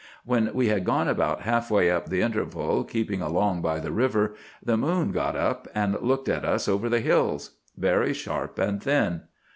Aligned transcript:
When 0.25 0.49
we 0.55 0.69
had 0.69 0.83
gone 0.83 1.07
about 1.07 1.41
half 1.41 1.69
way 1.69 1.91
up 1.91 2.09
the 2.09 2.21
interval, 2.21 2.83
keeping 2.83 3.21
along 3.21 3.61
by 3.61 3.77
the 3.79 3.91
river, 3.91 4.33
the 4.65 4.75
moon 4.75 5.11
got 5.11 5.35
up 5.35 5.67
and 5.75 5.95
looked 6.01 6.27
at 6.27 6.43
us 6.43 6.67
over 6.67 6.89
the 6.89 7.01
hills, 7.01 7.51
very 7.77 8.11
sharp 8.11 8.57
and 8.57 8.81
thin. 8.81 9.21